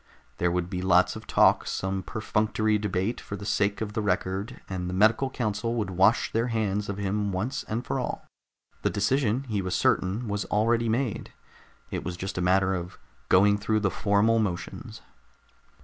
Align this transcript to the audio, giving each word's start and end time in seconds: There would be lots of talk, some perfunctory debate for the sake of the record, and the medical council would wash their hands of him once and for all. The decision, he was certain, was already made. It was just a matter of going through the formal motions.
There 0.39 0.49
would 0.49 0.67
be 0.67 0.81
lots 0.81 1.15
of 1.15 1.27
talk, 1.27 1.67
some 1.67 2.01
perfunctory 2.01 2.79
debate 2.79 3.21
for 3.21 3.35
the 3.35 3.45
sake 3.45 3.81
of 3.81 3.93
the 3.93 4.01
record, 4.01 4.59
and 4.67 4.89
the 4.89 4.95
medical 4.95 5.29
council 5.29 5.75
would 5.75 5.91
wash 5.91 6.31
their 6.31 6.47
hands 6.47 6.89
of 6.89 6.97
him 6.97 7.31
once 7.31 7.61
and 7.65 7.85
for 7.85 7.99
all. 7.99 8.25
The 8.81 8.89
decision, 8.89 9.43
he 9.43 9.61
was 9.61 9.75
certain, 9.75 10.27
was 10.27 10.45
already 10.45 10.89
made. 10.89 11.33
It 11.91 12.03
was 12.03 12.17
just 12.17 12.39
a 12.39 12.41
matter 12.41 12.73
of 12.73 12.97
going 13.29 13.59
through 13.59 13.81
the 13.81 13.91
formal 13.91 14.39
motions. 14.39 15.03